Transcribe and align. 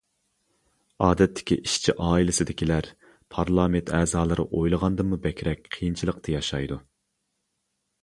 ئادەتتىكى 1.07 1.57
ئىشچى 1.65 1.95
ئائىلىسىدىكىلەر 2.05 2.89
پارلامېنت 3.37 3.95
ئەزالىرى 4.01 4.49
ئويلىغاندىنمۇ 4.49 5.23
بەكرەك 5.29 5.73
قىيىنچىلىقتا 5.79 6.39
ياشايدۇ. 6.39 6.85